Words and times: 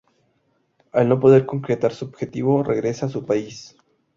Al 0.93 1.07
no 1.09 1.19
poder 1.19 1.45
concretar 1.45 1.93
su 1.93 2.05
objetivo, 2.05 2.63
regresa 2.63 3.05
a 3.05 3.09
su 3.09 3.23
país. 3.23 3.77